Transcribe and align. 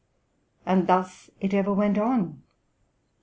And 0.65 0.87
thus 0.87 1.29
it 1.39 1.53
ever 1.53 1.71
went 1.71 1.99
on. 1.99 2.41